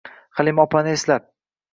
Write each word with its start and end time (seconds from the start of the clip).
Halima 0.39 0.63
opani 0.69 0.95
eslab... 0.99 1.29